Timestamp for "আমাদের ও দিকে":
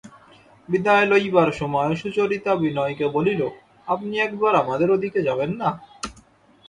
4.55-5.19